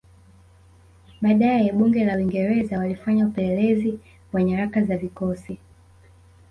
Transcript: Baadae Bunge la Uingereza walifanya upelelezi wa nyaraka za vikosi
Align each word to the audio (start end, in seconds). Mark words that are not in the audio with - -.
Baadae 1.21 1.71
Bunge 1.71 2.05
la 2.05 2.15
Uingereza 2.15 2.77
walifanya 2.77 3.25
upelelezi 3.27 3.99
wa 4.33 4.43
nyaraka 4.43 4.83
za 4.83 4.97
vikosi 4.97 5.57